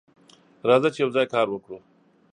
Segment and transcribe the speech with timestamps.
[0.69, 1.77] راځه چې یوځای کار وکړو.